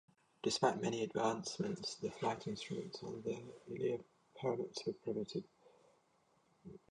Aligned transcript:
Despite 0.41 0.81
many 0.81 1.03
advancements, 1.03 1.93
the 1.93 2.09
flight 2.09 2.47
instruments 2.47 3.03
on 3.03 3.21
the 3.21 3.37
Ilya 3.69 3.99
Muromets 4.35 4.83
were 4.87 4.93
primitive. 4.93 5.43